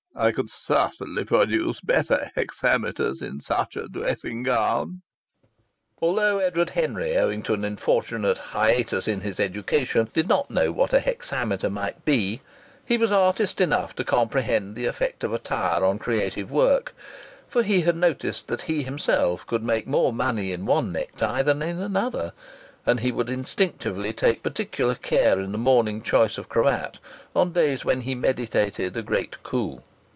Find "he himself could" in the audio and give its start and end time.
18.63-19.63